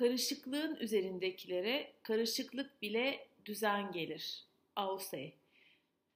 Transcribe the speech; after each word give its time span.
karışıklığın 0.00 0.76
üzerindekilere 0.76 1.92
karışıklık 2.02 2.82
bile 2.82 3.26
düzen 3.44 3.92
gelir. 3.92 4.44
Ausey. 4.76 5.34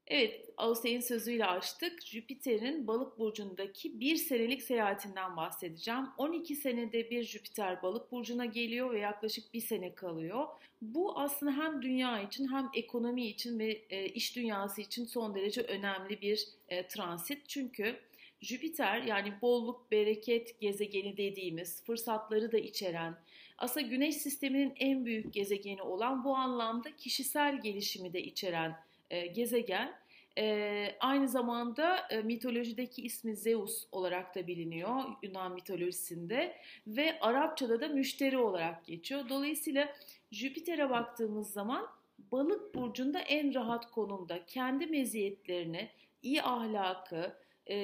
Evet, 0.06 0.50
Ausey'in 0.56 1.00
sözüyle 1.00 1.46
açtık. 1.46 2.06
Jüpiter'in 2.06 2.86
balık 2.86 3.18
burcundaki 3.18 4.00
bir 4.00 4.16
senelik 4.16 4.62
seyahatinden 4.62 5.36
bahsedeceğim. 5.36 6.06
12 6.18 6.56
senede 6.56 7.10
bir 7.10 7.22
Jüpiter 7.22 7.82
balık 7.82 8.12
burcuna 8.12 8.44
geliyor 8.44 8.92
ve 8.92 8.98
yaklaşık 8.98 9.54
bir 9.54 9.60
sene 9.60 9.94
kalıyor. 9.94 10.46
Bu 10.82 11.18
aslında 11.18 11.52
hem 11.52 11.82
dünya 11.82 12.22
için 12.22 12.52
hem 12.52 12.70
ekonomi 12.74 13.26
için 13.26 13.58
ve 13.58 13.84
e, 13.90 14.06
iş 14.06 14.36
dünyası 14.36 14.80
için 14.80 15.04
son 15.04 15.34
derece 15.34 15.60
önemli 15.62 16.20
bir 16.20 16.48
e, 16.68 16.86
transit. 16.86 17.48
Çünkü 17.48 17.96
Jüpiter 18.44 19.02
yani 19.02 19.34
bolluk, 19.42 19.90
bereket 19.90 20.60
gezegeni 20.60 21.16
dediğimiz 21.16 21.84
fırsatları 21.84 22.52
da 22.52 22.58
içeren, 22.58 23.16
aslında 23.58 23.86
Güneş 23.86 24.16
sisteminin 24.16 24.72
en 24.76 25.04
büyük 25.04 25.34
gezegeni 25.34 25.82
olan 25.82 26.24
bu 26.24 26.36
anlamda 26.36 26.96
kişisel 26.96 27.60
gelişimi 27.60 28.12
de 28.12 28.22
içeren 28.22 28.76
e, 29.10 29.26
gezegen. 29.26 29.94
E, 30.38 30.96
aynı 31.00 31.28
zamanda 31.28 31.96
e, 32.10 32.22
mitolojideki 32.22 33.02
ismi 33.02 33.36
Zeus 33.36 33.86
olarak 33.92 34.34
da 34.34 34.46
biliniyor 34.46 35.02
Yunan 35.22 35.52
mitolojisinde 35.52 36.56
ve 36.86 37.20
Arapçada 37.20 37.80
da 37.80 37.88
müşteri 37.88 38.38
olarak 38.38 38.86
geçiyor. 38.86 39.28
Dolayısıyla 39.28 39.88
Jüpiter'e 40.32 40.90
baktığımız 40.90 41.50
zaman 41.52 41.86
balık 42.32 42.74
burcunda 42.74 43.18
en 43.18 43.54
rahat 43.54 43.90
konumda 43.90 44.46
kendi 44.46 44.86
meziyetlerini, 44.86 45.88
iyi 46.22 46.42
ahlakı 46.42 47.36
e, 47.66 47.76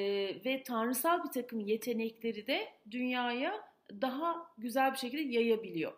ve 0.45 0.63
tanrısal 0.63 1.25
bir 1.25 1.31
takım 1.31 1.61
yetenekleri 1.61 2.47
de 2.47 2.69
dünyaya 2.91 3.70
daha 4.01 4.47
güzel 4.59 4.93
bir 4.93 4.99
şekilde 4.99 5.23
yayabiliyor. 5.23 5.93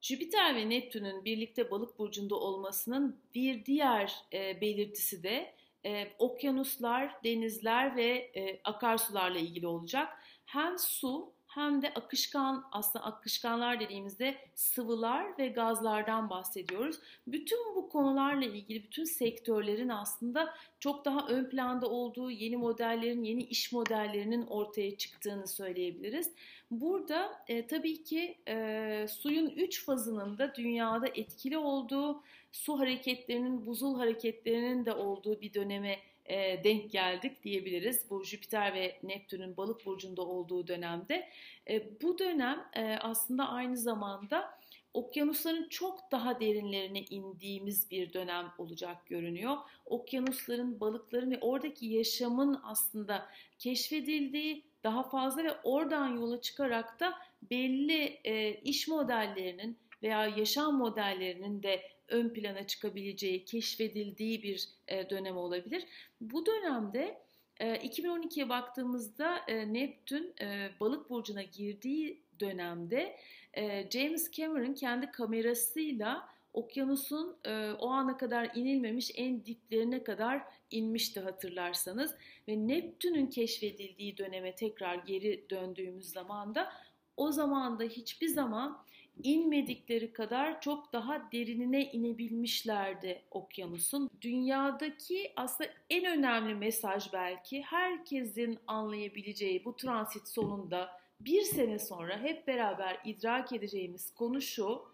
Jüpiter 0.00 0.56
ve 0.56 0.70
Neptün'ün 0.70 1.24
birlikte 1.24 1.70
balık 1.70 1.98
burcunda 1.98 2.34
olmasının 2.34 3.20
bir 3.34 3.64
diğer 3.64 4.14
e, 4.32 4.60
belirtisi 4.60 5.22
de 5.22 5.54
e, 5.86 6.12
okyanuslar, 6.18 7.24
denizler 7.24 7.96
ve 7.96 8.08
e, 8.34 8.60
akarsularla 8.64 9.38
ilgili 9.38 9.66
olacak. 9.66 10.08
Hem 10.44 10.78
su 10.78 11.32
hem 11.54 11.82
de 11.82 11.94
akışkan 11.94 12.64
aslında 12.72 13.04
akışkanlar 13.04 13.80
dediğimizde 13.80 14.36
sıvılar 14.54 15.38
ve 15.38 15.48
gazlardan 15.48 16.30
bahsediyoruz. 16.30 16.96
Bütün 17.26 17.74
bu 17.74 17.88
konularla 17.88 18.44
ilgili 18.44 18.82
bütün 18.82 19.04
sektörlerin 19.04 19.88
aslında 19.88 20.54
çok 20.80 21.04
daha 21.04 21.28
ön 21.28 21.50
planda 21.50 21.86
olduğu 21.86 22.30
yeni 22.30 22.56
modellerin, 22.56 23.24
yeni 23.24 23.42
iş 23.42 23.72
modellerinin 23.72 24.46
ortaya 24.46 24.96
çıktığını 24.96 25.46
söyleyebiliriz. 25.46 26.30
Burada 26.72 27.44
e, 27.48 27.66
tabii 27.66 28.02
ki 28.02 28.38
e, 28.48 29.06
suyun 29.10 29.50
üç 29.50 29.84
fazının 29.84 30.38
da 30.38 30.54
dünyada 30.54 31.06
etkili 31.06 31.58
olduğu, 31.58 32.22
su 32.52 32.78
hareketlerinin, 32.78 33.66
buzul 33.66 33.98
hareketlerinin 33.98 34.86
de 34.86 34.92
olduğu 34.92 35.40
bir 35.40 35.54
döneme 35.54 35.98
e, 36.26 36.64
denk 36.64 36.90
geldik 36.90 37.44
diyebiliriz. 37.44 38.10
Bu 38.10 38.24
Jüpiter 38.24 38.74
ve 38.74 38.98
Neptün'ün 39.02 39.56
balık 39.56 39.86
burcunda 39.86 40.22
olduğu 40.22 40.66
dönemde. 40.66 41.28
E, 41.70 42.00
bu 42.02 42.18
dönem 42.18 42.64
e, 42.76 42.96
aslında 43.00 43.48
aynı 43.48 43.76
zamanda 43.76 44.58
okyanusların 44.94 45.68
çok 45.68 46.12
daha 46.12 46.40
derinlerine 46.40 47.00
indiğimiz 47.00 47.90
bir 47.90 48.12
dönem 48.12 48.52
olacak 48.58 49.06
görünüyor. 49.06 49.56
Okyanusların, 49.86 50.80
balıkların 50.80 51.30
ve 51.30 51.38
oradaki 51.40 51.86
yaşamın 51.86 52.60
aslında 52.64 53.26
keşfedildiği, 53.58 54.71
daha 54.84 55.02
fazla 55.02 55.44
ve 55.44 55.52
oradan 55.64 56.08
yola 56.08 56.40
çıkarak 56.40 57.00
da 57.00 57.14
belli 57.50 58.20
e, 58.24 58.54
iş 58.54 58.88
modellerinin 58.88 59.76
veya 60.02 60.26
yaşam 60.26 60.76
modellerinin 60.76 61.62
de 61.62 61.82
ön 62.08 62.28
plana 62.28 62.66
çıkabileceği, 62.66 63.44
keşfedildiği 63.44 64.42
bir 64.42 64.68
e, 64.88 65.10
dönem 65.10 65.36
olabilir. 65.36 65.84
Bu 66.20 66.46
dönemde 66.46 67.18
e, 67.60 67.74
2012'ye 67.74 68.48
baktığımızda 68.48 69.38
e, 69.48 69.72
Neptün 69.72 70.34
e, 70.40 70.70
balık 70.80 71.10
burcuna 71.10 71.42
girdiği 71.42 72.22
dönemde 72.40 73.16
e, 73.54 73.90
James 73.90 74.30
Cameron 74.30 74.74
kendi 74.74 75.10
kamerasıyla 75.10 76.28
okyanusun 76.52 77.36
e, 77.44 77.70
o 77.72 77.88
ana 77.88 78.16
kadar 78.16 78.50
inilmemiş 78.54 79.10
en 79.14 79.44
diplerine 79.44 80.04
kadar 80.04 80.42
inmişti 80.70 81.20
hatırlarsanız 81.20 82.14
ve 82.48 82.68
Neptün'ün 82.68 83.26
keşfedildiği 83.26 84.16
döneme 84.16 84.54
tekrar 84.54 84.94
geri 84.94 85.50
döndüğümüz 85.50 86.10
zaman 86.10 86.54
da 86.54 86.72
o 87.16 87.32
zaman 87.32 87.78
da 87.78 87.84
hiçbir 87.84 88.28
zaman 88.28 88.82
inmedikleri 89.22 90.12
kadar 90.12 90.60
çok 90.60 90.92
daha 90.92 91.32
derinine 91.32 91.92
inebilmişlerdi 91.92 93.22
okyanusun. 93.30 94.10
Dünyadaki 94.20 95.32
aslında 95.36 95.70
en 95.90 96.18
önemli 96.18 96.54
mesaj 96.54 97.12
belki 97.12 97.62
herkesin 97.62 98.58
anlayabileceği 98.66 99.64
bu 99.64 99.76
transit 99.76 100.28
sonunda 100.28 100.90
bir 101.20 101.42
sene 101.42 101.78
sonra 101.78 102.18
hep 102.18 102.46
beraber 102.46 103.00
idrak 103.04 103.52
edeceğimiz 103.52 104.14
konu 104.14 104.40
şu. 104.40 104.91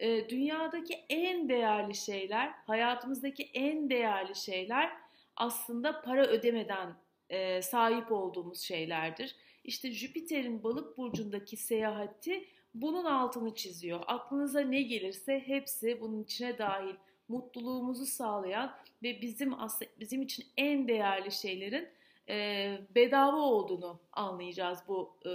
E, 0.00 0.28
dünyadaki 0.28 0.94
en 1.08 1.48
değerli 1.48 1.94
şeyler, 1.94 2.54
hayatımızdaki 2.66 3.42
en 3.54 3.90
değerli 3.90 4.34
şeyler 4.34 4.92
aslında 5.36 6.00
para 6.00 6.26
ödemeden 6.26 6.96
e, 7.30 7.62
sahip 7.62 8.12
olduğumuz 8.12 8.60
şeylerdir. 8.60 9.36
İşte 9.64 9.92
Jüpiter'in 9.92 10.62
balık 10.62 10.98
burcundaki 10.98 11.56
seyahati 11.56 12.48
bunun 12.74 13.04
altını 13.04 13.54
çiziyor. 13.54 14.00
Aklınıza 14.06 14.60
ne 14.60 14.82
gelirse 14.82 15.42
hepsi 15.46 16.00
bunun 16.00 16.22
içine 16.22 16.58
dahil. 16.58 16.94
Mutluluğumuzu 17.28 18.06
sağlayan 18.06 18.76
ve 19.02 19.22
bizim 19.22 19.60
aslında 19.60 19.90
bizim 20.00 20.22
için 20.22 20.46
en 20.56 20.88
değerli 20.88 21.32
şeylerin 21.32 21.88
e, 22.28 22.78
bedava 22.94 23.36
olduğunu 23.36 24.00
anlayacağız 24.12 24.78
bu 24.88 25.16
e, 25.26 25.30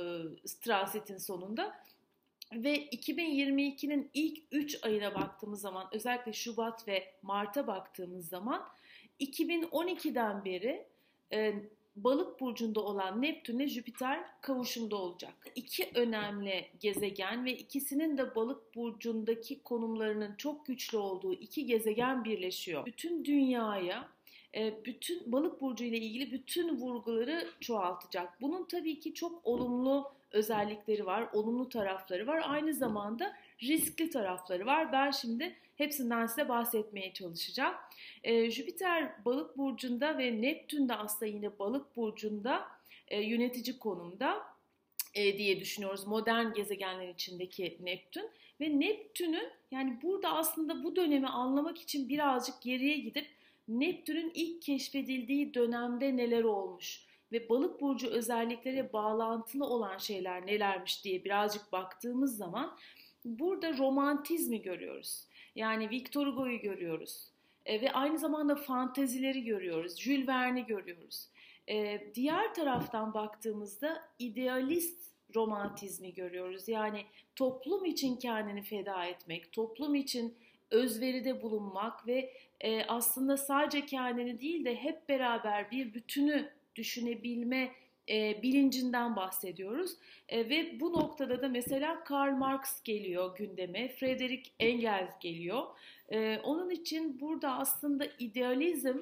transitin 0.61 1.17
sonunda. 1.17 1.81
Ve 2.53 2.85
2022'nin 2.85 4.09
ilk 4.13 4.39
3 4.51 4.83
ayına 4.85 5.15
baktığımız 5.15 5.61
zaman 5.61 5.87
özellikle 5.91 6.33
Şubat 6.33 6.87
ve 6.87 7.13
Mart'a 7.21 7.67
baktığımız 7.67 8.29
zaman 8.29 8.67
2012'den 9.19 10.45
beri 10.45 10.85
e, 11.33 11.53
balık 11.95 12.39
burcunda 12.39 12.79
olan 12.79 13.21
Neptün'le 13.21 13.67
Jüpiter 13.67 14.23
kavuşumda 14.41 14.95
olacak. 14.95 15.33
İki 15.55 15.89
önemli 15.95 16.65
gezegen 16.79 17.45
ve 17.45 17.57
ikisinin 17.57 18.17
de 18.17 18.35
balık 18.35 18.75
burcundaki 18.75 19.63
konumlarının 19.63 20.35
çok 20.35 20.65
güçlü 20.65 20.97
olduğu 20.97 21.33
iki 21.33 21.65
gezegen 21.65 22.23
birleşiyor. 22.23 22.85
Bütün 22.85 23.25
dünyaya 23.25 24.09
e, 24.55 24.85
bütün 24.85 25.31
balık 25.31 25.61
burcu 25.61 25.83
ile 25.83 25.97
ilgili 25.97 26.31
bütün 26.31 26.77
vurguları 26.77 27.49
çoğaltacak. 27.59 28.41
Bunun 28.41 28.65
tabii 28.65 28.99
ki 28.99 29.13
çok 29.13 29.47
olumlu 29.47 30.11
özellikleri 30.31 31.05
var, 31.05 31.29
olumlu 31.33 31.69
tarafları 31.69 32.27
var. 32.27 32.41
Aynı 32.45 32.73
zamanda 32.73 33.33
riskli 33.61 34.09
tarafları 34.09 34.65
var. 34.65 34.91
Ben 34.91 35.11
şimdi 35.11 35.55
hepsinden 35.75 36.25
size 36.25 36.49
bahsetmeye 36.49 37.13
çalışacağım. 37.13 37.75
E, 38.23 38.51
Jüpiter 38.51 39.25
balık 39.25 39.57
burcunda 39.57 40.17
ve 40.17 40.41
Neptün 40.41 40.89
de 40.89 40.95
aslında 40.95 41.25
yine 41.25 41.59
balık 41.59 41.95
burcunda 41.95 42.67
e, 43.07 43.21
yönetici 43.21 43.79
konumda 43.79 44.43
e, 45.13 45.37
diye 45.37 45.59
düşünüyoruz. 45.59 46.07
Modern 46.07 46.53
gezegenler 46.53 47.09
içindeki 47.09 47.77
Neptün 47.81 48.29
ve 48.61 48.79
Neptün'ün 48.79 49.49
yani 49.71 49.99
burada 50.03 50.33
aslında 50.33 50.83
bu 50.83 50.95
dönemi 50.95 51.27
anlamak 51.27 51.81
için 51.81 52.09
birazcık 52.09 52.61
geriye 52.61 52.97
gidip 52.97 53.27
Neptün'ün 53.67 54.31
ilk 54.35 54.61
keşfedildiği 54.61 55.53
dönemde 55.53 56.17
neler 56.17 56.43
olmuş 56.43 57.10
ve 57.31 57.49
balık 57.49 57.81
burcu 57.81 58.07
özelliklere 58.07 58.93
bağlantılı 58.93 59.65
olan 59.65 59.97
şeyler 59.97 60.45
nelermiş 60.45 61.03
diye 61.03 61.23
birazcık 61.23 61.71
baktığımız 61.71 62.37
zaman 62.37 62.77
burada 63.25 63.77
romantizmi 63.77 64.61
görüyoruz. 64.61 65.23
Yani 65.55 65.89
Victor 65.89 66.27
Hugo'yu 66.27 66.59
görüyoruz. 66.59 67.31
E, 67.65 67.81
ve 67.81 67.91
aynı 67.91 68.19
zamanda 68.19 68.55
fantezileri 68.55 69.43
görüyoruz. 69.43 69.99
Jules 69.99 70.27
Verne'i 70.27 70.65
görüyoruz. 70.65 71.27
E, 71.69 72.07
diğer 72.15 72.53
taraftan 72.53 73.13
baktığımızda 73.13 74.03
idealist 74.19 75.11
romantizmi 75.35 76.13
görüyoruz. 76.13 76.67
Yani 76.67 77.05
toplum 77.35 77.85
için 77.85 78.15
kendini 78.15 78.61
feda 78.61 79.05
etmek, 79.05 79.51
toplum 79.51 79.95
için 79.95 80.35
özveride 80.71 81.41
bulunmak 81.41 82.07
ve 82.07 82.33
e, 82.61 82.83
aslında 82.85 83.37
sadece 83.37 83.85
kendini 83.85 84.41
değil 84.41 84.65
de 84.65 84.75
hep 84.75 85.09
beraber 85.09 85.71
bir 85.71 85.93
bütünü 85.93 86.49
düşünebilme 86.75 87.71
e, 88.09 88.41
bilincinden 88.41 89.15
bahsediyoruz. 89.15 89.91
E, 90.29 90.49
ve 90.49 90.79
bu 90.79 90.93
noktada 90.93 91.41
da 91.41 91.49
mesela 91.49 92.03
Karl 92.03 92.37
Marx 92.37 92.83
geliyor 92.83 93.37
gündeme, 93.37 93.87
Frederick 93.87 94.51
Engels 94.59 95.19
geliyor. 95.19 95.63
E, 96.09 96.37
onun 96.43 96.69
için 96.69 97.19
burada 97.19 97.57
aslında 97.57 98.05
idealizm 98.19 98.97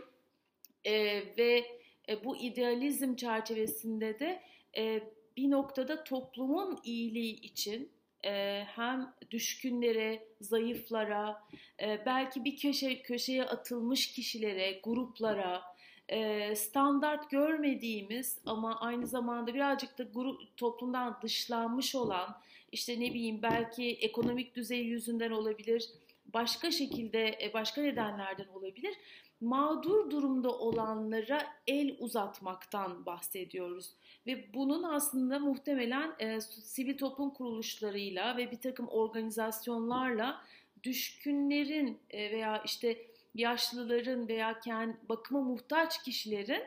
e, 0.86 1.24
ve 1.38 1.66
e, 2.10 2.24
bu 2.24 2.38
idealizm 2.38 3.16
çerçevesinde 3.16 4.20
de 4.20 4.42
e, 4.78 5.02
bir 5.38 5.52
noktada 5.52 6.04
toplumun 6.04 6.80
iyiliği 6.84 7.42
için 7.42 7.92
e, 8.26 8.64
hem 8.64 9.14
düşkünlere, 9.32 10.28
zayıflara, 10.42 11.44
e, 11.82 12.06
belki 12.06 12.46
bir 12.46 12.58
köşe 12.58 13.02
köşeye 13.02 13.44
atılmış 13.44 14.12
kişilere, 14.12 14.80
gruplara, 14.84 15.62
e, 16.10 16.56
standart 16.56 17.30
görmediğimiz 17.30 18.38
ama 18.46 18.80
aynı 18.80 19.08
zamanda 19.08 19.54
birazcık 19.54 19.98
da 19.98 20.04
grup 20.04 20.58
toplumdan 20.58 21.20
dışlanmış 21.22 21.96
olan, 21.96 22.38
işte 22.72 23.00
ne 23.00 23.14
bileyim 23.14 23.42
belki 23.42 23.92
ekonomik 23.92 24.56
düzey 24.56 24.82
yüzünden 24.82 25.32
olabilir, 25.32 25.90
başka 26.34 26.72
şekilde 26.72 27.52
başka 27.54 27.82
nedenlerden 27.82 28.48
olabilir 28.48 28.94
mağdur 29.42 30.12
durumda 30.12 30.52
olanlara 30.52 31.48
el 31.68 31.96
uzatmaktan 32.00 33.06
bahsediyoruz. 33.06 33.94
Ve 34.28 34.54
bunun 34.54 34.84
aslında 34.84 35.40
muhtemelen 35.40 36.12
e, 36.20 36.42
sivil 36.42 36.98
toplum 36.98 37.30
kuruluşlarıyla 37.30 38.38
ve 38.38 38.52
bir 38.52 38.60
takım 38.60 38.88
organizasyonlarla 38.88 40.42
düşkünlerin 40.84 41.98
e, 42.10 42.32
veya 42.32 42.62
işte 42.66 42.98
yaşlıların 43.36 44.28
veya 44.28 44.60
kendi 44.60 44.98
bakıma 45.10 45.42
muhtaç 45.42 46.04
kişilerin 46.04 46.64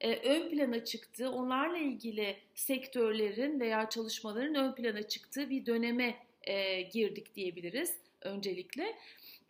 e, 0.00 0.16
ön 0.16 0.50
plana 0.50 0.84
çıktığı, 0.84 1.30
onlarla 1.30 1.78
ilgili 1.78 2.36
sektörlerin 2.54 3.60
veya 3.60 3.88
çalışmaların 3.88 4.54
ön 4.54 4.74
plana 4.74 5.02
çıktığı 5.02 5.50
bir 5.50 5.66
döneme 5.66 6.16
e, 6.42 6.82
girdik 6.82 7.34
diyebiliriz 7.34 7.96
öncelikle. 8.20 8.96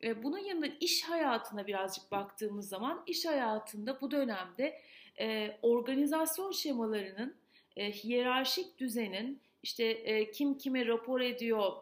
E, 0.02 0.22
bunun 0.22 0.38
yanında 0.38 0.66
iş 0.80 1.02
hayatına 1.02 1.66
birazcık 1.66 2.12
baktığımız 2.12 2.68
zaman 2.68 3.02
iş 3.06 3.26
hayatında 3.26 4.00
bu 4.00 4.10
dönemde 4.10 4.80
e, 5.20 5.56
organizasyon 5.62 6.52
şemalarının, 6.52 7.36
e, 7.76 7.92
hiyerarşik 7.92 8.78
düzenin, 8.78 9.40
işte 9.62 9.84
e, 9.84 10.30
kim 10.30 10.58
kime 10.58 10.86
rapor 10.86 11.20
ediyor, 11.20 11.72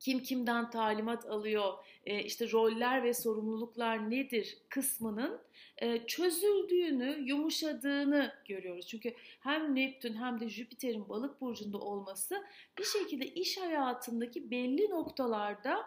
kim 0.00 0.22
kimden 0.22 0.70
talimat 0.70 1.26
alıyor, 1.26 1.74
e, 2.06 2.22
işte 2.22 2.52
roller 2.52 3.04
ve 3.04 3.14
sorumluluklar 3.14 4.10
nedir 4.10 4.58
kısmının 4.68 5.40
e, 5.78 6.06
çözüldüğünü, 6.06 7.22
yumuşadığını 7.24 8.32
görüyoruz. 8.48 8.86
Çünkü 8.86 9.14
hem 9.40 9.74
Neptün 9.74 10.14
hem 10.14 10.40
de 10.40 10.48
Jüpiter'in 10.48 11.08
balık 11.08 11.40
burcunda 11.40 11.78
olması 11.78 12.44
bir 12.78 12.84
şekilde 12.84 13.26
iş 13.26 13.58
hayatındaki 13.58 14.50
belli 14.50 14.90
noktalarda 14.90 15.86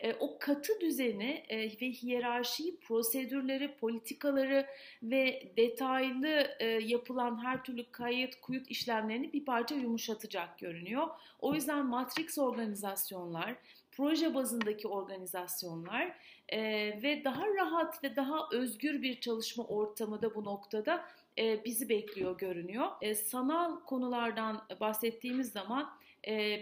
e, 0.00 0.14
o 0.14 0.38
katı 0.38 0.80
düzeni 0.80 1.44
e, 1.48 1.58
ve 1.58 1.90
hiyerarşiyi, 1.90 2.80
prosedürleri, 2.80 3.76
politikaları 3.76 4.66
ve 5.02 5.52
detaylı 5.56 6.48
e, 6.58 6.66
yapılan 6.66 7.44
her 7.44 7.64
türlü 7.64 7.90
kayıt, 7.92 8.40
kuyut 8.40 8.70
işlemlerini 8.70 9.32
bir 9.32 9.44
parça 9.44 9.74
yumuşatacak 9.74 10.58
görünüyor. 10.58 11.08
O 11.40 11.54
yüzden 11.54 11.86
matrix 11.86 12.38
organizasyonlar, 12.38 13.56
proje 13.92 14.34
bazındaki 14.34 14.88
organizasyonlar 14.88 16.16
e, 16.48 16.60
ve 17.02 17.24
daha 17.24 17.46
rahat 17.46 18.04
ve 18.04 18.16
daha 18.16 18.48
özgür 18.52 19.02
bir 19.02 19.20
çalışma 19.20 19.64
ortamı 19.64 20.22
da 20.22 20.34
bu 20.34 20.44
noktada 20.44 21.04
e, 21.38 21.64
bizi 21.64 21.88
bekliyor 21.88 22.38
görünüyor. 22.38 22.86
E, 23.00 23.14
sanal 23.14 23.80
konulardan 23.80 24.62
bahsettiğimiz 24.80 25.52
zaman 25.52 25.90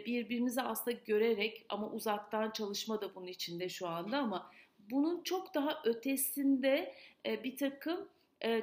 birbirimizi 0.06 0.62
aslında 0.62 0.98
görerek 1.06 1.66
ama 1.68 1.90
uzaktan 1.90 2.50
çalışma 2.50 3.00
da 3.00 3.14
bunun 3.14 3.26
içinde 3.26 3.68
şu 3.68 3.88
anda 3.88 4.18
ama 4.18 4.50
bunun 4.78 5.22
çok 5.22 5.54
daha 5.54 5.82
ötesinde 5.84 6.94
bir 7.24 7.56
takım 7.56 8.08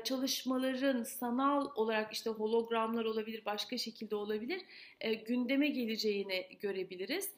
çalışmaların 0.04 1.04
sanal 1.04 1.69
olarak 1.75 2.13
işte 2.13 2.30
hologramlar 2.30 3.06
olabilir, 3.06 3.45
başka 3.45 3.78
şekilde 3.78 4.16
olabilir, 4.16 4.62
gündeme 5.28 5.68
geleceğini 5.68 6.48
görebiliriz. 6.60 7.30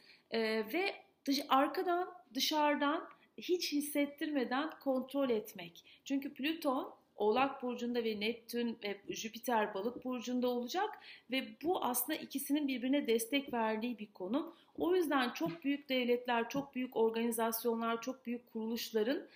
Ve 0.74 0.96
dış, 1.26 1.40
arkadan, 1.50 2.14
dışarıdan 2.34 3.10
hiç 3.38 3.72
hissettirmeden 3.72 4.70
kontrol 4.84 5.30
etmek. 5.30 5.84
Çünkü 6.06 6.34
Plüton 6.34 6.96
Oğlak 7.16 7.64
burcunda 7.64 8.04
ve 8.04 8.20
Neptün 8.20 8.78
ve 8.84 8.98
Jüpiter 9.10 9.74
balık 9.74 10.06
burcunda 10.06 10.48
olacak 10.48 10.90
ve 11.32 11.48
bu 11.64 11.84
aslında 11.84 12.20
ikisinin 12.20 12.68
birbirine 12.68 13.08
destek 13.08 13.54
verdiği 13.54 14.00
bir 14.00 14.14
konu. 14.14 14.54
O 14.78 14.96
yüzden 14.96 15.30
çok 15.30 15.64
büyük 15.64 15.90
devletler, 15.90 16.50
çok 16.50 16.76
büyük 16.76 16.96
organizasyonlar, 16.96 18.02
çok 18.02 18.26
büyük 18.26 18.54
kuruluşların 18.54 19.28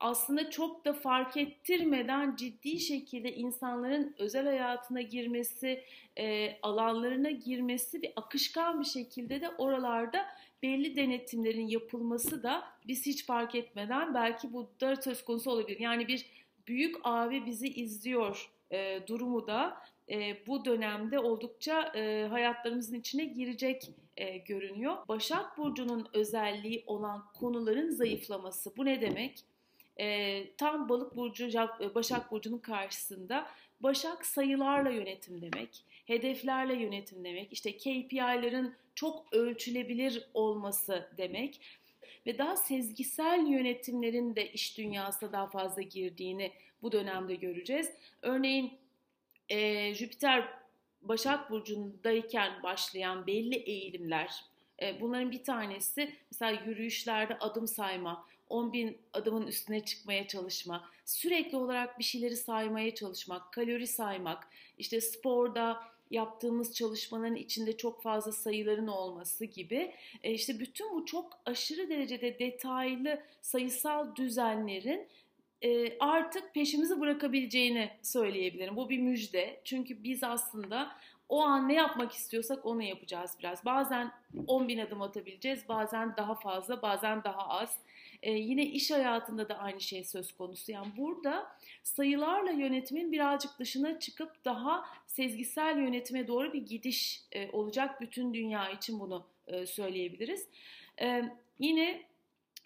aslında 0.00 0.50
çok 0.50 0.84
da 0.84 0.92
fark 0.92 1.36
ettirmeden 1.36 2.36
ciddi 2.36 2.80
şekilde 2.80 3.34
insanların 3.34 4.14
özel 4.18 4.44
hayatına 4.44 5.00
girmesi, 5.00 5.84
e, 6.18 6.56
alanlarına 6.62 7.30
girmesi 7.30 8.02
ve 8.02 8.12
akışkan 8.16 8.80
bir 8.80 8.86
şekilde 8.86 9.40
de 9.40 9.50
oralarda 9.58 10.26
belli 10.64 10.96
denetimlerin 10.96 11.66
yapılması 11.66 12.42
da 12.42 12.64
biz 12.86 13.06
hiç 13.06 13.26
fark 13.26 13.54
etmeden 13.54 14.14
belki 14.14 14.52
bu 14.52 14.70
da 14.80 14.96
söz 14.96 15.24
konusu 15.24 15.50
olabilir. 15.50 15.80
Yani 15.80 16.08
bir 16.08 16.26
büyük 16.66 16.96
abi 17.04 17.46
bizi 17.46 17.68
izliyor 17.68 18.50
e, 18.70 19.00
durumu 19.06 19.46
da 19.46 19.76
e, 20.10 20.46
bu 20.46 20.64
dönemde 20.64 21.18
oldukça 21.18 21.92
e, 21.94 22.26
hayatlarımızın 22.30 22.94
içine 22.94 23.24
girecek 23.24 23.90
e, 24.16 24.36
görünüyor. 24.36 24.96
Başak 25.08 25.58
Burcu'nun 25.58 26.08
özelliği 26.12 26.84
olan 26.86 27.24
konuların 27.34 27.90
zayıflaması. 27.90 28.76
Bu 28.76 28.84
ne 28.84 29.00
demek? 29.00 29.44
E, 30.00 30.56
tam 30.56 30.88
Balık 30.88 31.16
Burcu, 31.16 31.48
Başak 31.94 32.30
Burcu'nun 32.30 32.58
karşısında 32.58 33.46
Başak 33.80 34.26
sayılarla 34.26 34.90
yönetim 34.90 35.42
demek, 35.42 35.84
hedeflerle 36.04 36.74
yönetim 36.74 37.24
demek, 37.24 37.52
işte 37.52 37.76
KPI'lerin 37.76 38.74
çok 38.94 39.32
ölçülebilir 39.32 40.28
olması 40.34 41.10
demek 41.16 41.60
ve 42.26 42.38
daha 42.38 42.56
sezgisel 42.56 43.46
yönetimlerin 43.46 44.36
de 44.36 44.52
iş 44.52 44.78
dünyasına 44.78 45.32
daha 45.32 45.46
fazla 45.46 45.82
girdiğini 45.82 46.52
bu 46.82 46.92
dönemde 46.92 47.34
göreceğiz. 47.34 47.90
Örneğin 48.22 48.72
e, 49.48 49.94
Jüpiter 49.94 50.48
Başak 51.02 51.50
Burcu'ndayken 51.50 52.62
başlayan 52.62 53.26
belli 53.26 53.54
eğilimler, 53.54 54.44
e, 54.82 55.00
bunların 55.00 55.32
bir 55.32 55.44
tanesi 55.44 56.12
mesela 56.30 56.62
yürüyüşlerde 56.66 57.38
adım 57.38 57.68
sayma, 57.68 58.26
10 58.48 58.72
bin 58.72 58.98
adımın 59.12 59.46
üstüne 59.46 59.84
çıkmaya 59.84 60.26
çalışma, 60.26 60.90
sürekli 61.04 61.56
olarak 61.56 61.98
bir 61.98 62.04
şeyleri 62.04 62.36
saymaya 62.36 62.94
çalışmak, 62.94 63.52
kalori 63.52 63.86
saymak, 63.86 64.48
işte 64.78 65.00
sporda 65.00 65.82
yaptığımız 66.14 66.74
çalışmanın 66.74 67.34
içinde 67.34 67.76
çok 67.76 68.02
fazla 68.02 68.32
sayıların 68.32 68.86
olması 68.86 69.44
gibi 69.44 69.94
e, 70.22 70.32
işte 70.32 70.60
bütün 70.60 70.94
bu 70.94 71.06
çok 71.06 71.38
aşırı 71.46 71.88
derecede 71.88 72.38
detaylı 72.38 73.22
sayısal 73.40 74.16
düzenlerin 74.16 75.08
e, 75.62 75.98
artık 75.98 76.54
peşimizi 76.54 77.00
bırakabileceğini 77.00 77.90
söyleyebilirim. 78.02 78.76
Bu 78.76 78.88
bir 78.90 78.98
müjde. 78.98 79.60
Çünkü 79.64 80.04
biz 80.04 80.24
aslında 80.24 80.96
o 81.28 81.42
an 81.42 81.68
ne 81.68 81.74
yapmak 81.74 82.12
istiyorsak 82.12 82.66
onu 82.66 82.82
yapacağız 82.82 83.30
biraz. 83.38 83.64
Bazen 83.64 84.12
10 84.46 84.68
bin 84.68 84.78
adım 84.78 85.02
atabileceğiz, 85.02 85.68
bazen 85.68 86.16
daha 86.16 86.34
fazla, 86.34 86.82
bazen 86.82 87.24
daha 87.24 87.48
az. 87.48 87.78
Ee, 88.22 88.32
yine 88.32 88.66
iş 88.66 88.90
hayatında 88.90 89.48
da 89.48 89.58
aynı 89.58 89.80
şey 89.80 90.04
söz 90.04 90.32
konusu. 90.36 90.72
Yani 90.72 90.92
burada 90.96 91.56
sayılarla 91.84 92.50
yönetimin 92.50 93.12
birazcık 93.12 93.58
dışına 93.58 93.98
çıkıp 93.98 94.44
daha 94.44 94.84
sezgisel 95.06 95.78
yönetime 95.78 96.28
doğru 96.28 96.52
bir 96.52 96.66
gidiş 96.66 97.22
e, 97.32 97.50
olacak. 97.50 98.00
Bütün 98.00 98.34
dünya 98.34 98.70
için 98.70 99.00
bunu 99.00 99.26
e, 99.46 99.66
söyleyebiliriz. 99.66 100.46
E, 101.00 101.22
yine 101.58 102.02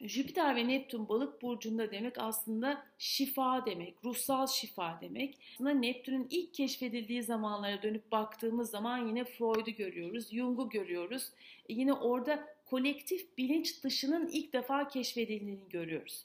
Jüpiter 0.01 0.57
ve 0.57 0.69
Neptün 0.69 1.09
balık 1.09 1.43
burcunda 1.43 1.91
demek 1.91 2.19
aslında 2.19 2.87
şifa 2.99 3.67
demek, 3.67 3.95
ruhsal 4.05 4.47
şifa 4.47 4.99
demek. 5.01 5.39
Aslında 5.55 5.71
Neptün'ün 5.71 6.27
ilk 6.31 6.55
keşfedildiği 6.55 7.23
zamanlara 7.23 7.83
dönüp 7.83 8.13
baktığımız 8.13 8.71
zaman 8.71 9.09
yine 9.09 9.25
Freud'u 9.25 9.71
görüyoruz, 9.71 10.31
Jung'u 10.31 10.69
görüyoruz. 10.69 11.29
Yine 11.69 11.93
orada 11.93 12.49
kolektif 12.67 13.39
bilinç 13.39 13.85
dışının 13.85 14.27
ilk 14.27 14.53
defa 14.53 14.89
keşfedildiğini 14.89 15.69
görüyoruz. 15.71 16.25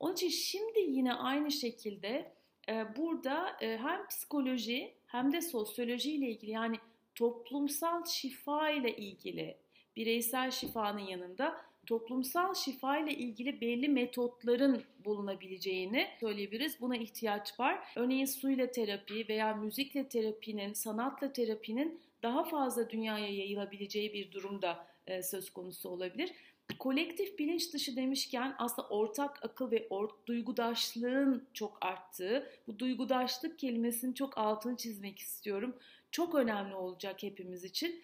Onun 0.00 0.14
için 0.14 0.28
şimdi 0.28 0.80
yine 0.80 1.14
aynı 1.14 1.50
şekilde 1.50 2.32
e, 2.68 2.96
burada 2.96 3.56
e, 3.60 3.78
hem 3.78 4.06
psikoloji 4.08 4.94
hem 5.06 5.32
de 5.32 5.40
sosyoloji 5.40 6.12
ile 6.12 6.30
ilgili 6.30 6.50
yani 6.50 6.76
toplumsal 7.14 8.04
şifa 8.04 8.70
ile 8.70 8.96
ilgili 8.96 9.56
bireysel 9.96 10.50
şifanın 10.50 10.98
yanında 10.98 11.64
toplumsal 11.86 12.54
şifa 12.54 12.98
ile 12.98 13.14
ilgili 13.14 13.60
belli 13.60 13.88
metotların 13.88 14.82
bulunabileceğini 15.04 16.08
söyleyebiliriz. 16.20 16.80
Buna 16.80 16.96
ihtiyaç 16.96 17.60
var. 17.60 17.92
Örneğin 17.96 18.24
suyla 18.24 18.70
terapi 18.70 19.28
veya 19.28 19.54
müzikle 19.54 20.08
terapinin, 20.08 20.72
sanatla 20.72 21.32
terapinin 21.32 22.00
daha 22.22 22.44
fazla 22.44 22.90
dünyaya 22.90 23.28
yayılabileceği 23.28 24.12
bir 24.12 24.32
durumda 24.32 24.86
e, 25.06 25.22
söz 25.22 25.50
konusu 25.50 25.88
olabilir. 25.88 26.30
Kolektif 26.78 27.38
bilinç 27.38 27.72
dışı 27.72 27.96
demişken 27.96 28.54
aslında 28.58 28.88
ortak 28.88 29.44
akıl 29.44 29.70
ve 29.70 29.86
or 29.90 30.10
duygudaşlığın 30.26 31.48
çok 31.54 31.78
arttığı, 31.80 32.50
bu 32.66 32.78
duygudaşlık 32.78 33.58
kelimesinin 33.58 34.12
çok 34.12 34.38
altını 34.38 34.76
çizmek 34.76 35.18
istiyorum. 35.18 35.76
Çok 36.10 36.34
önemli 36.34 36.74
olacak 36.74 37.22
hepimiz 37.22 37.64
için. 37.64 38.02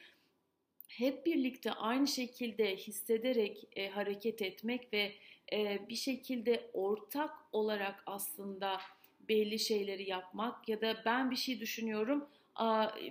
hep 0.88 1.26
birlikte 1.26 1.72
aynı 1.72 2.06
şekilde 2.06 2.76
hissederek 2.76 3.68
e, 3.76 3.88
hareket 3.90 4.42
etmek 4.42 4.92
ve 4.92 5.12
e, 5.52 5.88
bir 5.88 5.94
şekilde 5.96 6.70
ortak 6.72 7.30
olarak 7.52 8.02
aslında 8.06 8.80
belli 9.28 9.58
şeyleri 9.58 10.10
yapmak 10.10 10.68
ya 10.68 10.80
da 10.80 11.02
ben 11.06 11.30
bir 11.30 11.36
şey 11.36 11.60
düşünüyorum 11.60 12.28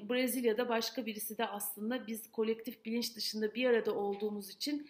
Brezilya'da 0.10 0.70
başka 0.70 1.06
birisi 1.06 1.38
de 1.38 1.48
aslında 1.48 2.08
biz 2.08 2.32
kolektif 2.32 2.86
bilinç 2.86 3.15
dışında 3.15 3.56
bir 3.56 3.65
arada 3.65 3.96
olduğumuz 3.96 4.50
için 4.50 4.89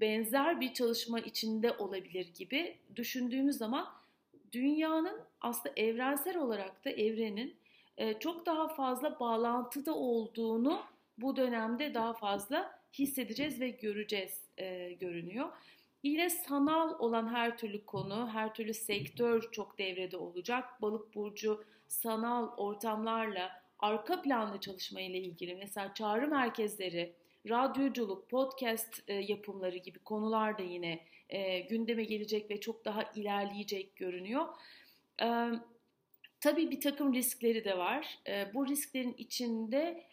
benzer 0.00 0.60
bir 0.60 0.74
çalışma 0.74 1.20
içinde 1.20 1.72
olabilir 1.72 2.34
gibi 2.34 2.76
düşündüğümüz 2.96 3.56
zaman 3.56 3.88
dünyanın 4.52 5.20
aslında 5.40 5.74
evrensel 5.76 6.36
olarak 6.36 6.84
da 6.84 6.90
evrenin 6.90 7.56
e, 7.96 8.18
çok 8.18 8.46
daha 8.46 8.68
fazla 8.68 9.20
bağlantıda 9.20 9.94
olduğunu 9.94 10.82
bu 11.18 11.36
dönemde 11.36 11.94
daha 11.94 12.12
fazla 12.12 12.78
hissedeceğiz 12.92 13.60
ve 13.60 13.68
göreceğiz 13.68 14.40
e, 14.58 14.92
görünüyor. 14.92 15.48
Yine 16.02 16.30
sanal 16.30 16.98
olan 16.98 17.34
her 17.34 17.58
türlü 17.58 17.86
konu, 17.86 18.30
her 18.32 18.54
türlü 18.54 18.74
sektör 18.74 19.50
çok 19.52 19.78
devrede 19.78 20.16
olacak. 20.16 20.82
Balık 20.82 21.14
burcu 21.14 21.64
sanal 21.88 22.56
ortamlarla 22.56 23.62
arka 23.78 24.22
planda 24.22 24.60
çalışma 24.60 25.00
ile 25.00 25.18
ilgili 25.18 25.54
mesela 25.54 25.94
çağrı 25.94 26.28
merkezleri, 26.28 27.12
radyoculuk, 27.48 28.30
podcast 28.30 29.02
e, 29.08 29.14
yapımları 29.14 29.76
gibi 29.76 29.98
konular 29.98 30.58
da 30.58 30.62
yine 30.62 31.06
e, 31.28 31.60
gündeme 31.60 32.04
gelecek 32.04 32.50
ve 32.50 32.60
çok 32.60 32.84
daha 32.84 33.02
ilerleyecek 33.02 33.96
görünüyor. 33.96 34.46
E, 35.22 35.26
tabii 36.40 36.70
bir 36.70 36.80
takım 36.80 37.14
riskleri 37.14 37.64
de 37.64 37.78
var. 37.78 38.18
Bu 38.54 38.66
risklerin 38.66 39.14
içinde 39.18 40.04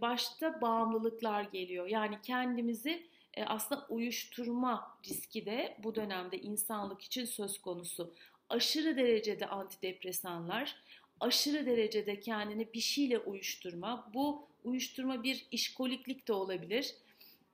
başta 0.00 0.60
bağımlılıklar 0.60 1.42
geliyor. 1.42 1.86
Yani 1.86 2.18
kendimizi 2.22 3.06
aslında 3.46 3.86
uyuşturma 3.88 4.98
riski 5.08 5.46
de 5.46 5.76
bu 5.84 5.94
dönemde 5.94 6.38
insanlık 6.38 7.02
için 7.02 7.24
söz 7.24 7.58
konusu. 7.58 8.14
Aşırı 8.48 8.96
derecede 8.96 9.46
antidepresanlar, 9.46 10.76
aşırı 11.20 11.66
derecede 11.66 12.20
kendini 12.20 12.72
bir 12.72 12.80
şeyle 12.80 13.18
uyuşturma. 13.18 14.10
Bu 14.14 14.47
uyuşturma 14.64 15.22
bir 15.22 15.46
işkoliklik 15.50 16.28
de 16.28 16.32
olabilir 16.32 16.94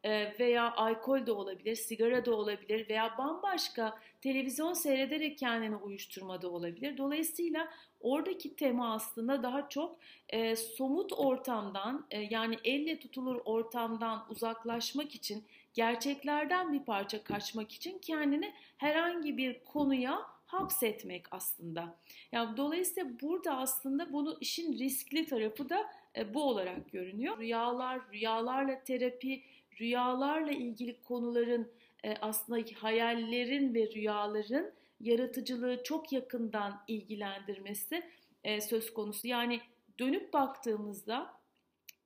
e, 0.05 0.39
veya 0.41 0.75
alkol 0.77 1.27
de 1.27 1.33
olabilir, 1.33 1.75
sigara 1.75 2.27
da 2.27 2.35
olabilir 2.35 2.89
veya 2.89 3.19
bambaşka 3.19 3.99
televizyon 4.21 4.73
seyrederek 4.73 5.39
kendini 5.39 5.77
uyuşturma 5.77 6.43
da 6.43 6.49
olabilir. 6.49 6.99
Dolayısıyla 6.99 7.69
oradaki 8.01 8.57
tema 8.57 8.95
aslında 8.95 9.43
daha 9.43 9.69
çok 9.69 9.99
e, 10.29 10.57
somut 10.57 11.13
ortamdan 11.13 12.07
e, 12.11 12.21
yani 12.21 12.59
elle 12.65 12.99
tutulur 12.99 13.41
ortamdan 13.45 14.27
uzaklaşmak 14.31 15.15
için 15.15 15.45
gerçeklerden 15.75 16.73
bir 16.73 16.85
parça 16.85 17.25
kaçmak 17.25 17.73
için 17.73 17.99
kendini 17.99 18.53
herhangi 18.77 19.37
bir 19.37 19.65
konuya 19.65 20.35
hapsetmek 20.47 21.27
aslında. 21.31 21.97
Yani 22.33 22.57
dolayısıyla 22.57 23.21
burada 23.21 23.57
aslında 23.57 24.13
bunu 24.13 24.37
işin 24.41 24.79
riskli 24.79 25.27
tarafı 25.27 25.69
da 25.69 25.87
bu 26.35 26.43
olarak 26.43 26.93
görünüyor. 26.93 27.39
Rüyalar, 27.39 28.01
rüyalarla 28.13 28.85
terapi, 28.85 29.43
rüyalarla 29.81 30.53
ilgili 30.53 31.03
konuların 31.03 31.73
e, 32.05 32.15
aslında 32.21 32.61
hayallerin 32.77 33.75
ve 33.75 33.91
rüyaların 33.95 34.73
yaratıcılığı 35.01 35.83
çok 35.83 36.13
yakından 36.13 36.81
ilgilendirmesi 36.89 38.03
e, 38.45 38.61
söz 38.61 38.95
konusu. 38.95 39.29
Yani 39.29 39.61
dönüp 39.99 40.33
baktığımızda 40.33 41.35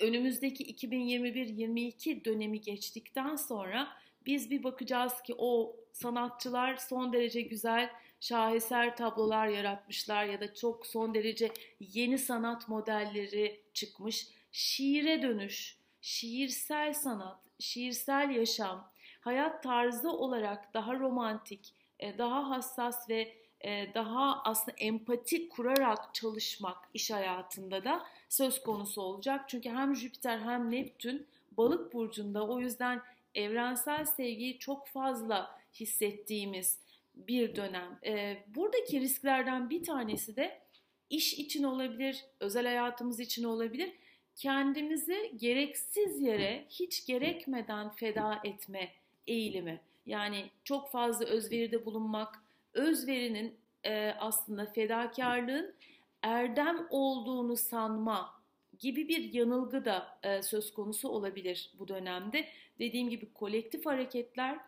önümüzdeki 0.01 0.75
2021-22 0.75 2.25
dönemi 2.25 2.61
geçtikten 2.61 3.37
sonra 3.37 3.89
biz 4.29 4.51
bir 4.51 4.65
bakacağız 4.65 5.23
ki 5.23 5.35
o 5.39 5.77
sanatçılar 5.93 6.77
son 6.77 7.13
derece 7.13 7.41
güzel 7.41 7.91
şaheser 8.21 8.97
tablolar 8.97 9.47
yaratmışlar 9.47 10.25
ya 10.25 10.41
da 10.41 10.55
çok 10.55 10.87
son 10.87 11.15
derece 11.15 11.53
yeni 11.81 12.19
sanat 12.19 12.69
modelleri 12.69 13.61
çıkmış. 13.75 14.29
Şiire 14.53 15.23
dönüş, 15.23 15.77
şiirsel 16.01 16.93
sanat, 16.93 17.39
şiirsel 17.59 18.31
yaşam, 18.31 18.91
hayat 19.21 19.63
tarzı 19.63 20.13
olarak 20.13 20.75
daha 20.75 20.95
romantik, 20.95 21.75
e, 22.01 22.19
daha 22.19 22.51
hassas 22.51 23.09
ve 23.09 23.35
e, 23.61 23.95
daha 23.95 24.43
aslında 24.45 24.77
empati 24.79 25.49
kurarak 25.49 26.15
çalışmak 26.15 26.89
iş 26.95 27.11
hayatında 27.11 27.85
da 27.85 28.07
söz 28.29 28.63
konusu 28.63 29.03
olacak. 29.03 29.49
Çünkü 29.49 29.71
hem 29.71 29.97
Jüpiter 29.97 30.39
hem 30.39 30.71
Neptün 30.71 31.27
balık 31.57 31.95
burcunda 31.95 32.47
o 32.47 32.61
yüzden 32.61 33.03
evrensel 33.35 34.05
sevgiyi 34.05 34.59
çok 34.59 34.87
fazla 34.87 35.59
hissettiğimiz 35.75 36.79
bir 37.15 37.57
dönem. 37.57 37.99
E, 38.05 38.43
buradaki 38.55 39.01
risklerden 39.01 39.71
bir 39.71 39.83
tanesi 39.83 40.37
de 40.37 40.61
iş 41.11 41.35
için 41.35 41.65
olabilir, 41.65 42.25
özel 42.41 42.67
hayatımız 42.67 43.21
için 43.21 43.45
olabilir. 43.45 43.93
Kendimizi 44.37 45.33
gereksiz 45.37 46.21
yere 46.21 46.65
hiç 46.71 47.07
gerekmeden 47.07 47.91
feda 47.91 48.41
etme 48.45 48.93
eğilimi. 49.27 49.81
Yani 50.07 50.51
çok 50.65 50.91
fazla 50.91 51.25
özveride 51.25 51.87
bulunmak, 51.87 52.43
özverinin 52.73 53.57
e, 53.85 54.15
aslında 54.19 54.67
fedakarlığın 54.67 55.75
erdem 56.23 56.87
olduğunu 56.91 57.57
sanma 57.57 58.38
gibi 58.81 59.09
bir 59.09 59.33
yanılgı 59.33 59.85
da 59.85 60.19
e, 60.23 60.43
söz 60.43 60.73
konusu 60.73 61.09
olabilir 61.09 61.71
bu 61.79 61.89
dönemde. 61.89 62.49
Dediğim 62.79 63.11
gibi 63.11 63.33
kolektif 63.33 63.87
hareketler 63.87 64.59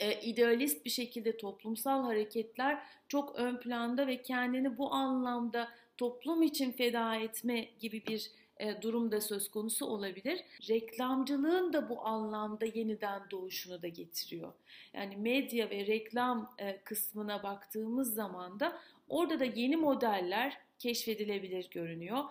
e, 0.00 0.20
idealist 0.20 0.84
bir 0.84 0.90
şekilde 0.90 1.36
toplumsal 1.36 2.02
hareketler 2.04 2.82
çok 3.08 3.36
ön 3.36 3.60
planda 3.60 4.06
ve 4.06 4.22
kendini 4.22 4.78
bu 4.78 4.92
anlamda 4.92 5.68
toplum 5.96 6.42
için 6.42 6.72
feda 6.72 7.16
etme 7.16 7.68
gibi 7.80 8.06
bir 8.06 8.30
e, 8.56 8.82
durum 8.82 9.12
da 9.12 9.20
söz 9.20 9.50
konusu 9.50 9.86
olabilir. 9.86 10.40
Reklamcılığın 10.68 11.72
da 11.72 11.88
bu 11.88 12.06
anlamda 12.06 12.64
yeniden 12.64 13.22
doğuşunu 13.30 13.82
da 13.82 13.88
getiriyor. 13.88 14.52
Yani 14.94 15.16
medya 15.16 15.70
ve 15.70 15.86
reklam 15.86 16.54
e, 16.58 16.80
kısmına 16.84 17.42
baktığımız 17.42 18.14
zaman 18.14 18.60
da 18.60 18.78
orada 19.08 19.40
da 19.40 19.44
yeni 19.44 19.76
modeller 19.76 20.58
keşfedilebilir 20.78 21.70
görünüyor. 21.70 22.24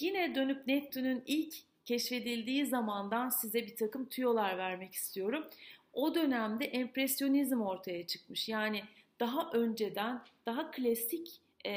Yine 0.00 0.34
dönüp 0.34 0.66
Neptün'ün 0.66 1.22
ilk 1.26 1.54
keşfedildiği 1.84 2.66
zamandan 2.66 3.28
size 3.28 3.66
bir 3.66 3.76
takım 3.76 4.08
tüyolar 4.08 4.58
vermek 4.58 4.94
istiyorum 4.94 5.44
o 5.92 6.14
dönemde 6.14 6.64
empresyonizm 6.64 7.60
ortaya 7.60 8.06
çıkmış. 8.06 8.48
Yani 8.48 8.82
daha 9.20 9.50
önceden 9.52 10.22
daha 10.46 10.70
klasik 10.70 11.40
e, 11.64 11.72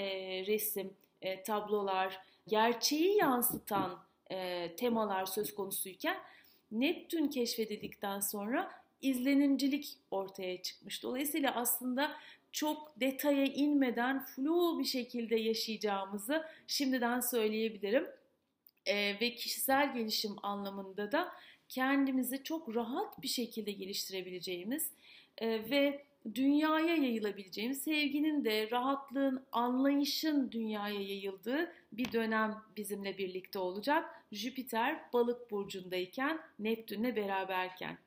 resim, 0.47 0.93
e, 1.21 1.43
tablolar, 1.43 2.19
gerçeği 2.47 3.17
yansıtan 3.17 3.99
e, 4.31 4.71
temalar 4.75 5.25
söz 5.25 5.55
konusuyken 5.55 6.17
Neptün 6.71 7.27
keşfedildikten 7.27 8.19
sonra 8.19 8.71
izlenimcilik 9.05 9.97
ortaya 10.11 10.61
çıkmış. 10.61 11.03
Dolayısıyla 11.03 11.55
aslında 11.55 12.11
çok 12.51 12.99
detaya 12.99 13.45
inmeden 13.45 14.25
flu 14.25 14.79
bir 14.79 14.85
şekilde 14.85 15.35
yaşayacağımızı 15.35 16.45
şimdiden 16.67 17.19
söyleyebilirim. 17.19 18.07
E, 18.85 19.19
ve 19.21 19.35
kişisel 19.35 19.93
gelişim 19.93 20.35
anlamında 20.43 21.11
da 21.11 21.31
kendimizi 21.69 22.43
çok 22.43 22.75
rahat 22.75 23.21
bir 23.21 23.27
şekilde 23.27 23.71
geliştirebileceğimiz 23.71 24.91
e, 25.37 25.47
ve 25.47 26.05
dünyaya 26.35 26.95
yayılabileceğimiz, 26.95 27.83
sevginin 27.83 28.45
de 28.45 28.71
rahatlığın, 28.71 29.45
anlayışın 29.51 30.51
dünyaya 30.51 31.01
yayıldığı 31.01 31.71
bir 31.91 32.11
dönem 32.11 32.55
bizimle 32.77 33.17
birlikte 33.17 33.59
olacak. 33.59 34.23
Jüpiter 34.31 34.99
balık 35.13 35.51
burcundayken, 35.51 36.39
Neptünle 36.59 37.15
beraberken. 37.15 37.97